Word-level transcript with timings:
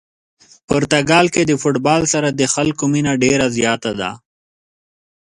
پرتګال 0.67 1.27
کې 1.33 1.41
د 1.45 1.51
فوتبال 1.61 2.01
سره 2.13 2.27
د 2.31 2.41
خلکو 2.53 2.83
مینه 2.93 3.13
ډېره 3.23 3.47
زیاته 3.57 3.91
ده. 3.99 4.11